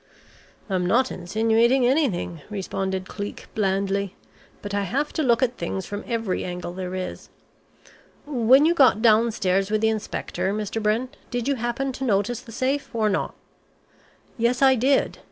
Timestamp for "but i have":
4.63-5.13